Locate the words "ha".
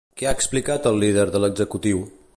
0.29-0.33